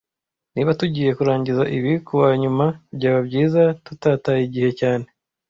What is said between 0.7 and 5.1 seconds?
tugiye kurangiza ibi kuwa nyuma, byaba byiza tutataye igihe cyane